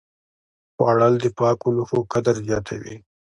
خوړل 0.73 1.13
د 1.21 1.25
پاکو 1.37 1.67
لوښو 1.75 1.99
قدر 2.13 2.35
زیاتوي 2.47 2.95